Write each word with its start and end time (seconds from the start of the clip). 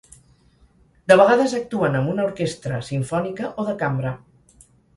De 1.11 1.17
vegades 1.21 1.53
actuen 1.59 1.99
amb 2.01 2.11
una 2.15 2.27
orquestra 2.31 2.81
simfònica 2.89 3.53
o 3.65 3.69
de 3.71 3.79
cambra. 3.87 4.19